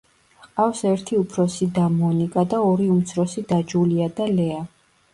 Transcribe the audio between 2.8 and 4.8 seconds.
უმცროსი და ჯულია და ლეა.